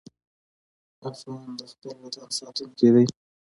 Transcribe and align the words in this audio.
افغان 1.09 1.49
د 1.59 1.61
خپل 1.71 1.93
وطن 2.03 2.29
ساتونکی 2.39 2.89
دی. 2.93 3.05